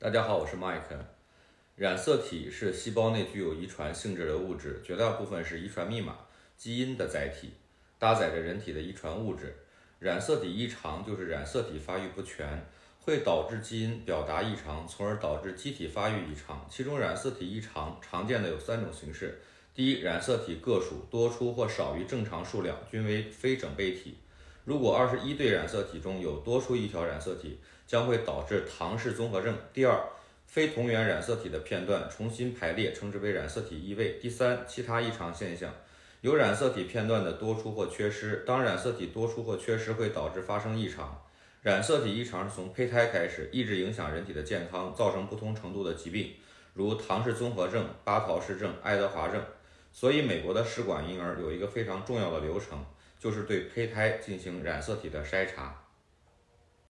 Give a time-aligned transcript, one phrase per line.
[0.00, 0.96] 大家好，我是 Mike。
[1.74, 6.18] 染色体是细胞内具有遗传性质的物质，绝大部分是遗传密码、
[6.56, 7.50] 基因的载体，
[7.98, 9.56] 搭载着人体的遗传物质。
[9.98, 12.64] 染色体异常就是染色体发育不全，
[13.00, 16.64] 会导致基因表达异常，从而导致机体发育异常。
[16.70, 19.40] 其中染色体异常常见的有三种形式：
[19.74, 24.18] 第一，染色体个数多出或少于正常数量，均为非整倍体。
[24.68, 29.56] 如果二十一对染色体中有多出一条染色体，将会导致唐氏综合症。
[29.72, 29.98] 第二，
[30.46, 34.18] 非同源染色体的片段重新排列，称之为染色体异位。
[34.20, 35.72] 第三，其他异常现象，
[36.20, 38.44] 有染色体片段的多出或缺失。
[38.46, 41.18] 当染色体多出或缺失，会导致发生异常。
[41.62, 46.34] 染色体异常是从胚胎开始，一直影响人体的健康，造成不同程度的疾病，
[46.74, 49.42] 如唐氏综合症、巴陶氏症、爱德华症。
[49.90, 52.78] 所以，美国的试管婴儿有一个非常重要的流程。
[53.18, 55.87] 就是对胚胎进行染色体的筛查。